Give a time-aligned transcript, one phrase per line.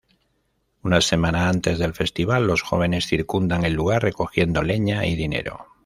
[0.81, 5.67] Una semana antes del festival, los jóvenes circundan el lugar, recogiendo leña y dinero.